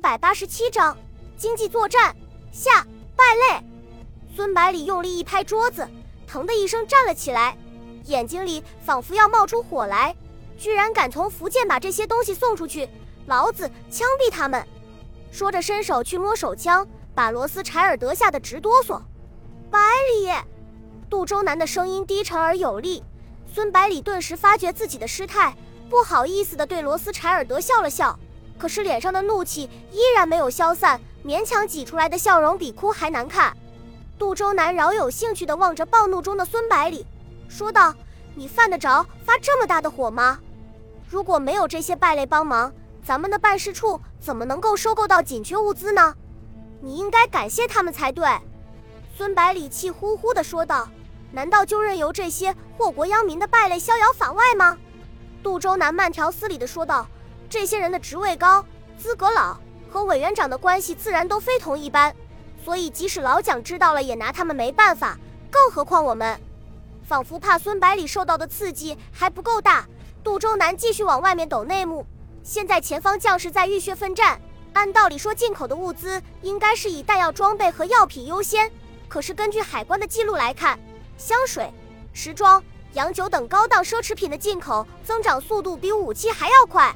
[0.00, 0.96] 百八十七章
[1.36, 2.16] 经济作战
[2.50, 3.62] 下败类。
[4.34, 5.86] 孙百里用力一拍桌子，
[6.26, 7.56] 疼的一声站了起来，
[8.06, 10.16] 眼睛里仿佛要冒出火来。
[10.56, 12.88] 居然敢从福建把这些东西送出去，
[13.26, 14.66] 老子枪毙他们！
[15.30, 19.00] 说着，伸手去摸手枪，把罗斯柴尔德吓得直哆嗦。
[19.70, 19.78] 百
[20.14, 20.32] 里，
[21.10, 23.02] 杜周南的声音低沉而有力。
[23.52, 25.54] 孙百里顿时发觉自己的失态，
[25.90, 28.18] 不好意思地对罗斯柴尔德笑了笑，
[28.60, 33.56] 可是脸上的怒气依然没有消散，勉强挤出来的笑容比哭还难看。
[34.18, 37.06] 杜周南饶有兴趣地望着暴怒中的孙百里，
[37.48, 37.94] 说道
[38.36, 40.38] ：“你犯得着发这么大的火吗？”
[41.08, 42.70] 如果没有这些败类帮忙，
[43.02, 46.14] 咱们的办事处怎么能够收购到紧缺物资呢？
[46.82, 48.28] 你应该感谢他们才对。”
[49.16, 50.86] 孙百里气呼呼地说道。
[51.32, 54.76] “难道就任由这些祸国殃民的败类逍遥法外吗？”
[55.42, 57.06] 杜周南慢条斯理地说道。
[57.50, 58.64] “这些人的职位高、
[58.96, 59.58] 资格老，
[59.90, 62.14] 和委员长的关系自然都非同一般，
[62.64, 65.18] 所以即使老蒋知道了也拿他们没办法，
[65.50, 66.40] 更何况我们？”
[67.02, 69.84] 仿佛怕孙百里受到的刺激还不够大。
[70.22, 72.06] 杜周南继续往外面抖内幕。
[72.44, 74.40] 现在前方将士在浴血奋战，
[74.74, 78.70] 按道理说进口的物资应该是以弹药装备和药品优先。
[79.08, 80.78] 可是根据海关的记录来看，
[81.18, 81.68] 香水、
[82.12, 86.94] 时装、洋酒等高档奢侈品的进口增长速度比武器还要快。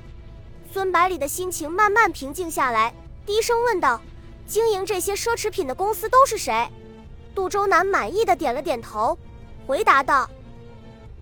[0.74, 2.92] 孙百里的心情慢慢平静下来，
[3.24, 4.00] 低声问道
[4.44, 6.68] ：“经营这些奢侈品的公司都是谁？”
[7.32, 9.16] 杜周南满意的点了点头，
[9.68, 10.28] 回答道。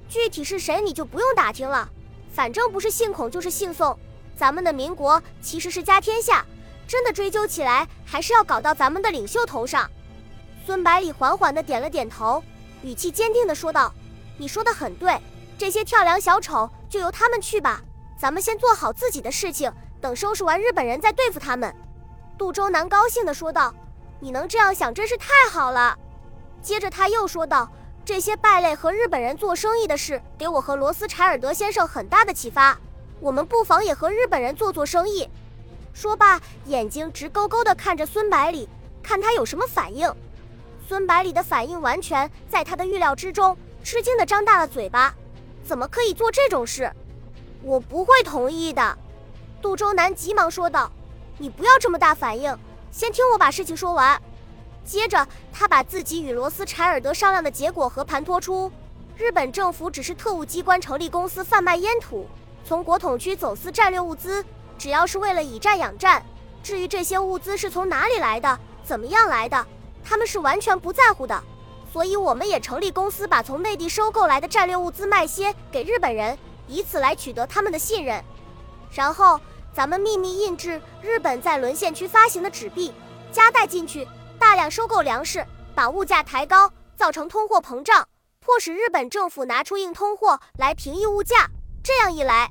[0.09, 1.87] 具体是谁你就不用打听了，
[2.33, 3.95] 反正不是姓孔就是姓宋。
[4.35, 6.47] 咱们的民国其实是家天下，
[6.89, 9.87] 真的追究起来还是要搞到咱们的领袖头上。
[10.65, 12.43] 孙百里缓缓的点了点头，
[12.83, 13.93] 语气坚定的说道
[14.39, 15.21] ：“你说的很对，
[15.59, 17.83] 这些跳梁小丑就由他们去吧，
[18.23, 21.75] 咱们先做好自己的事情，等收拾完日本人再对付他们。”
[22.39, 23.75] 杜周南高兴地说道
[24.23, 25.99] ：“你能这样想真是太好了。”
[26.63, 27.69] 接着他又说道。
[28.05, 32.77] 这些败类和日本人做生意的事，给我和罗斯柴尔德先生很大的启发。
[33.21, 35.29] 我们不妨也和日本人做做生意。
[35.95, 38.69] 说罢，眼睛直勾勾地看着孙百里，
[39.05, 40.13] 看他有什么反应。
[40.89, 45.15] 孙百里的反应完全在他的预料之中，吃惊地张大了嘴巴
[45.63, 46.93] ：“怎么可以做这种事？
[47.63, 48.99] 我不会同意的。”
[49.63, 50.91] 杜周南急忙说道
[51.39, 52.57] ：“你不要这么大反应，
[52.91, 54.21] 先听我把事情说完。”
[54.85, 58.71] 接着，他把自己与罗斯柴尔德商量的结果和盘托出。
[59.17, 62.27] 日本政府只是特务机关成立公司贩卖烟土，
[62.65, 64.45] 从国统区走私战略物资，
[64.77, 66.25] 只要是为了以战养战。
[66.63, 69.65] 至于这些物资是从哪里来的，怎么样来的，
[70.03, 71.41] 他们是完全不在乎的。
[71.93, 76.37] 所以，我们也成立公司，把从内地收购来的战略物资卖些给日本人，
[76.67, 78.23] 以此来取得他们的信任。
[78.91, 79.41] 然后，
[79.75, 82.93] 咱们秘密印制日本在沦陷区发行的纸币，
[83.31, 84.07] 夹带进去。
[84.39, 88.07] 大量收购粮食，把物价抬高，造成通货膨胀，
[88.41, 91.49] 迫使日本政府拿出硬通货来平抑物价。
[91.83, 92.51] 这样一来，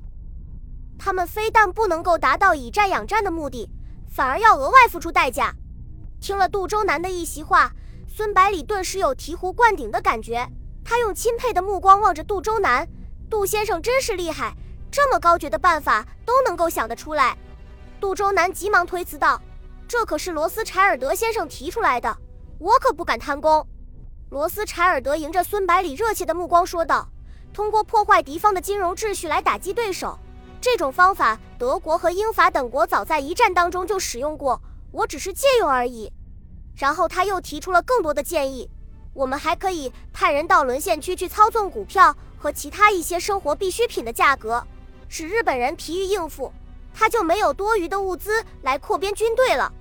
[0.98, 3.70] 他们非但不能够达到以战养战的目的，
[4.10, 5.54] 反而要额外付出代价。
[6.22, 7.72] 听了杜周南的一席话，
[8.08, 10.48] 孙百里顿时有醍醐灌顶的感觉。
[10.84, 12.88] 他用钦佩的目光望着杜周南，
[13.32, 14.54] 杜先生真是厉害，
[14.92, 17.38] 这么高绝的办法都能够想得出来。
[17.98, 19.42] 杜周南急忙推辞道。
[19.88, 22.18] 这可是罗斯柴尔德先生提出来的，
[22.60, 23.66] 我可不敢贪功。
[24.30, 27.08] 罗斯柴尔德迎着孙百里热切的目光说道
[27.54, 30.18] ：“通过破坏敌方的金融秩序来打击对手，
[30.60, 34.62] 这种方法德国和英法等国早在一战当中就使用过，
[34.92, 36.12] 我只是借用而已。”
[36.76, 38.70] 然后他又提出了更多的建议，
[39.14, 44.66] 我们还可以派人到沦陷区去操纵股票和其他一些生活必需品的价格，
[45.10, 46.52] 使日本人疲于应付，
[46.94, 49.72] 他就没有多余的物资来扩编军队了。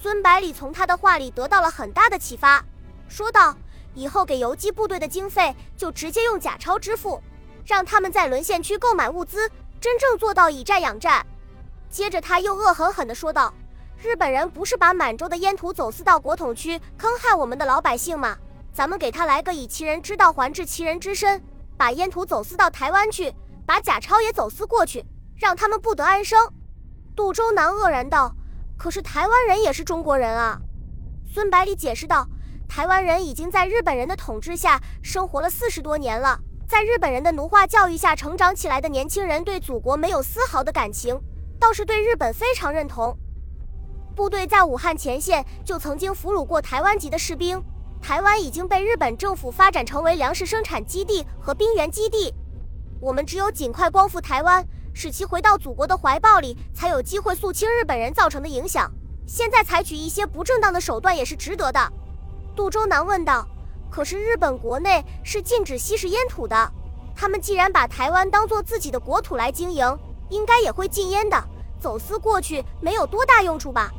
[0.00, 2.64] 孙百里从他的话里得到了很大的启发，
[3.08, 3.56] 说道
[3.94, 7.20] ：“以后给游击部队的经费就直接用假钞支付，
[7.64, 11.26] 让他们在沦陷区购买物资，真正做到以战养战。”
[11.90, 13.52] 接着他又恶狠狠地说道
[14.00, 18.36] ：“日本人不是把满洲的烟土走私到国统区，坑害我们的老百姓吗？
[18.78, 21.42] 咱们给他来个以其人之道还治其人之身，
[21.76, 23.34] 把烟土走私到台湾去，
[23.66, 25.04] 把假钞也走私过去，
[25.34, 26.38] 让他们不得安生。”
[27.16, 28.32] 杜周南愕然道。
[28.76, 30.60] 可是台湾人也是中国人啊，
[31.26, 32.24] 孙百里解释道
[32.70, 36.38] ：“台湾人已经在日本人的统治下生活了四十多年了，
[36.68, 41.20] 在日本人的奴化教育下成长起来的年轻人对祖国没有丝毫的感情，
[41.58, 43.18] 倒是对日本非常认同。
[44.14, 47.60] 部队在武汉前线就曾经俘虏过台湾籍的士兵，
[48.00, 52.32] 台湾已经被日本政府发展成为粮食生产基地和兵源基地。
[53.00, 58.90] 我们只有尽快光复台湾。”使其回到祖国的怀抱里，才有机会肃清日本人造成的影响。
[59.28, 61.92] 现在采取一些不正当的手段也是值得的。
[62.56, 63.46] 杜周南问道
[63.88, 66.72] ：“可是日本国内是禁止吸食烟土的，
[67.14, 69.86] 他们既然把台湾当做自己的国土来经营，
[70.30, 71.40] 应该也会禁烟的。
[71.78, 73.92] 走私过去没有多大用处吧？”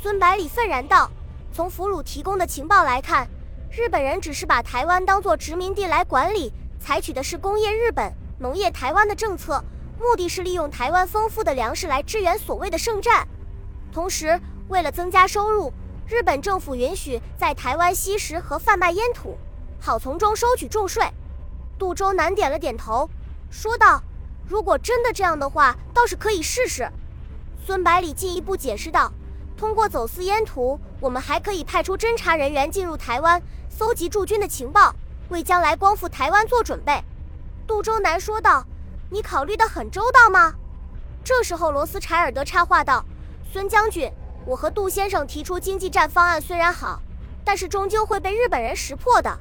[0.00, 1.10] 孙百里愤然道
[1.52, 3.28] ：“从俘虏提供的情报来看，
[3.70, 6.50] 日本人只是把台湾当作殖民地来管理，
[6.80, 9.62] 采取的是工业日本、农业台湾的政策，
[10.00, 13.28] 目的是利用台湾丰富的粮食来支援所谓的圣战。
[13.92, 15.70] 同时，为了增加收入，
[16.08, 19.36] 日本政府允许在台湾吸食和贩卖烟土，
[19.78, 21.04] 好从中收取重税。”
[21.78, 23.10] 杜周南点了点头，
[23.50, 24.02] 说道
[24.48, 26.90] ：“如果真的这样的话，倒是可以试试。”
[27.66, 29.12] 孙百里进一步解释道。
[29.54, 34.94] 通过走私烟土，我们还可以派出侦查人员进入台湾，搜集驻军的情报，
[35.30, 37.02] 为将来光复台湾做准备。
[37.66, 38.64] 杜周南说道
[39.10, 40.54] ：“你考虑得很周到吗？”
[41.24, 43.04] 这时候，罗斯柴尔德插话道
[43.52, 44.08] ：“孙将军，
[44.46, 47.02] 我和杜先生提出经济战方案虽然好，
[47.44, 49.36] 但是终究会被日本人识破的，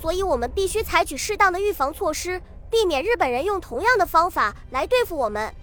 [0.00, 5.54] 所以我们必须采取适当的预防措施，避免日本人用同样的方法来对付我们。”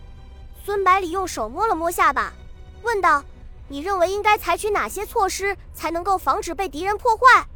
[0.63, 2.31] 孙百里用手摸了摸下巴，
[2.83, 3.23] 问道。
[3.69, 7.47] 你认为应该采取哪些措施才能够防止被敌人破坏？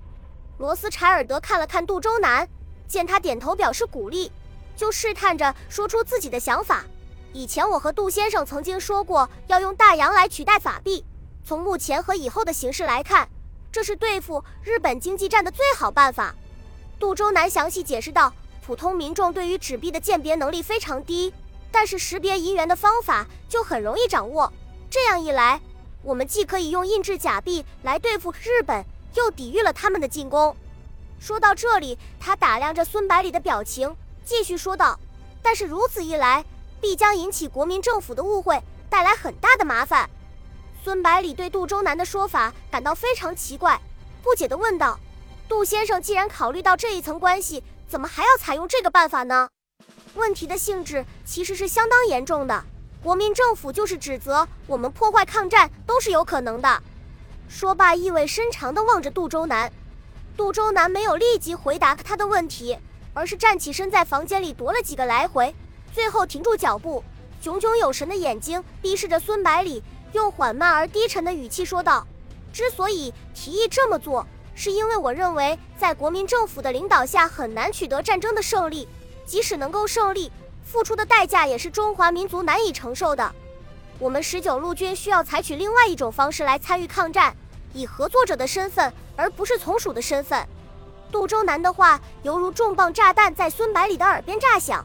[0.59, 2.47] 罗斯柴尔德看了看杜周南，
[2.87, 4.31] 见他点头表示鼓励，
[4.77, 6.85] 就试探着说出自己的想法。
[7.33, 11.03] 以前我和杜先生曾经说过要用大洋来取代法币。
[11.43, 13.27] 从目前和以后的形势来看，
[13.71, 16.35] 这是对付日本经济战的最好办法。
[16.99, 18.31] 杜周南详细解释道
[18.63, 21.33] ：“普通民众对于纸币的鉴别能力非常低，
[21.71, 24.53] 但是识别银元的方法就很容易掌握。
[24.91, 25.59] 这样一来。”
[26.03, 28.85] 我们既可以用印制假币来对付日本，
[29.15, 30.55] 又抵御了他们的进攻。
[31.19, 33.95] 说到这里，他打量着孙百里的表情，
[34.25, 34.99] 继续说道
[35.41, 36.43] ：“但是如此一来，
[36.81, 40.09] 必将引起国民政府的误会，带来很大的麻烦。”
[40.83, 43.79] 孙百里对杜周南的说法感到非常奇怪，
[44.21, 44.99] 不解地问道
[45.47, 49.47] ：“杜先生既然考虑到这一层关系，怎么还要采用这个办法呢？”
[50.15, 52.65] 问题的性质其实是相当严重的。
[53.03, 56.81] 国民政府就是指责我们破坏抗战都是有可能的。
[57.49, 59.69] 说罢，意味深长地望着杜周南。
[60.37, 62.77] 杜周南没有立即回答他的问题，
[63.13, 65.53] 而是站起身在房间里踱了几个来回，
[65.93, 67.03] 最后停住脚步，
[67.41, 69.83] 炯炯有神的眼睛逼视着孙百里，
[70.13, 72.07] 用缓慢而低沉的语气说道
[72.53, 74.25] ：“之所以提议这么做，
[74.55, 78.87] 是因为我认为在国民政府的领导下很难取得战争的胜利，
[79.25, 80.31] 即使能够胜利。”
[80.63, 83.31] 付出的代价也是中华民族难以承受的。
[83.99, 87.35] 我们十九路军需要采取另外一种方式来参与抗战，
[87.73, 90.45] 以合作者的身份，而不是从属的身份。
[91.11, 94.83] 杜周南的话犹如重磅炸弹在孙百里的耳边炸响，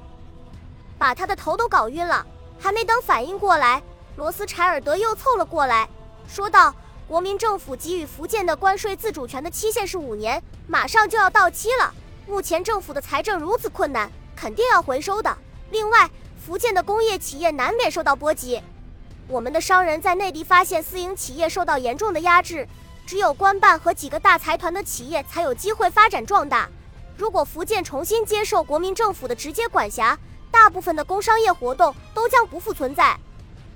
[0.99, 2.25] 把他的头都搞晕了。
[2.61, 3.83] 还没等反应过来，
[4.17, 5.89] 罗斯柴尔德又凑了过来，
[6.29, 6.75] 说道
[7.09, 11.95] ：“国民政府给予福建的关税自主权的期限是五年，马上就要到期了。
[12.27, 15.35] 目前政府的财政如此困难，肯定要回收的。”
[15.71, 16.11] 另外，
[16.45, 18.61] 福建的工业企业难免受到波及。
[19.27, 22.67] 我们的商人在内地发现私营企业受到严重的压制，
[23.07, 26.69] 只有官办和几个大财团的企业才有机会发展壮大。
[27.17, 30.19] 如果福建重新接受国民政府的直接管辖，
[30.51, 33.19] 大部分的工商业活动都将不复存在。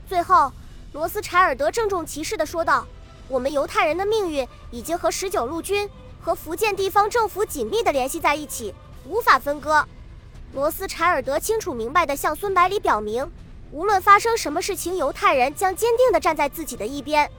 [0.08, 0.50] 最后，
[0.92, 2.86] 罗斯柴尔德郑重其事地说道
[3.28, 5.88] ：“我们犹太人的命运已经和十九路军
[6.20, 8.74] 和福建地方政府紧密地联系在一起，
[9.06, 9.86] 无法分割。”
[10.52, 13.26] 罗斯柴尔德清楚明白地向孙百里表明，
[13.70, 17.30] 无论发生什么事情，犹太人将坚定地站在自己的一边。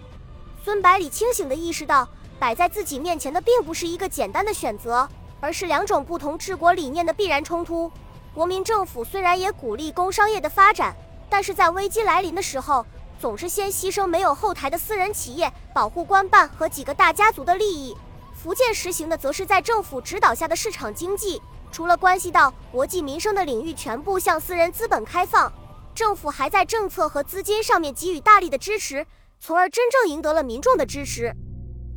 [0.64, 2.08] 孙百里清醒地意识到，
[2.40, 5.08] 摆在自己面前的并不是一个简单的选择，
[5.40, 7.92] 而是两种不同治国理念的必然冲突。
[8.34, 10.96] 国民政府虽然也鼓励工商业的发展，
[11.30, 12.84] 但是在危机来临的时候，
[13.20, 17.96] 总是先牺牲没有后台的私人企业，保护官办和几个大家族的利益。
[18.34, 21.40] 福建实行的，则是在政府指导下的市场经济。
[21.74, 25.52] 除了关系到国计民生的领域全部向私人资本开放，
[25.96, 29.04] 政府还在政策和资金上面给予大力的支持，
[29.40, 31.34] 从而真正赢得了民众的支持。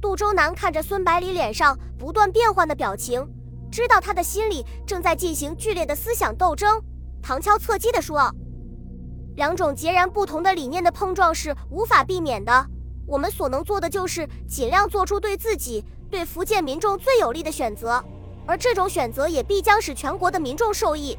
[0.00, 3.28] 杜周南看着孙百里脸上不断变换的表情，
[3.70, 6.82] 知道他的心里正在进行剧烈的思想斗争，
[7.22, 8.34] 旁敲侧击地说
[9.36, 12.66] ：“两种截然不同的理念的碰撞是无法避免的，
[13.06, 18.02] 我们所能做的就是尽量做出对自己、对福建民众最有利的选择。”
[18.46, 21.18] 而这种选择也必将使全国的民众受益。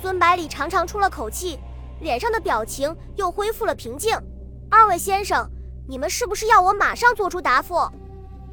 [0.00, 1.58] 孙百里长长出了口气，
[2.00, 4.16] 脸上的表情又恢复了平静。
[4.70, 5.48] 二位先生，
[5.88, 7.76] 你们是不是要我马上做出答复？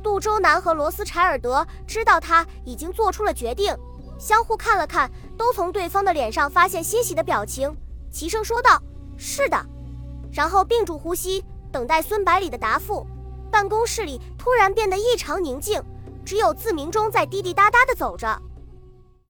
[0.01, 3.75] 杜周南和罗斯柴尔德知道他已经做出了决定，
[4.19, 7.73] 相互看了看，都从对方的脸上发现欣喜的表情，
[8.11, 8.81] 齐声说道
[9.17, 9.65] ：“是的。”
[10.31, 13.05] 然后屏住呼吸，等待孙百里的答复。
[13.51, 15.81] 办公室里突然变得异常宁静。
[16.25, 18.41] 只有自鸣钟在滴滴答答的走着。